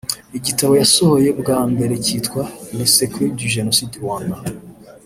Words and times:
Igitabo 0.37 0.73
yasohoye 0.81 1.29
bwa 1.39 1.59
mbere 1.71 1.93
cyitwa 2.05 2.43
“Les 2.77 2.91
secrets 2.99 3.35
du 3.39 3.45
genocide 3.55 3.95
Rwanda” 4.03 4.35